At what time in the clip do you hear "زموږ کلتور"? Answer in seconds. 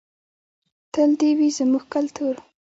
1.57-2.35